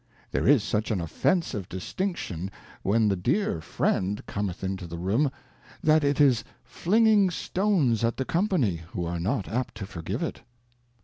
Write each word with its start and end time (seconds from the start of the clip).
There 0.31 0.47
is 0.47 0.63
such 0.63 0.89
an 0.89 0.99
Offensive 0.99 1.69
Distinction 1.69 2.49
when 2.81 3.07
the 3.07 3.15
Dear 3.15 3.61
Friend 3.61 4.19
cometh 4.25 4.63
into 4.63 4.87
the 4.87 4.97
Room, 4.97 5.31
that 5.83 6.03
it 6.03 6.19
is 6.19 6.43
flinging 6.63 7.29
Stones 7.29 8.03
at 8.03 8.17
the 8.17 8.25
Company, 8.25 8.77
who 8.93 9.05
are 9.05 9.19
not 9.19 9.47
apt 9.47 9.75
to 9.75 9.85
forgive 9.85 10.23
it. 10.23 10.41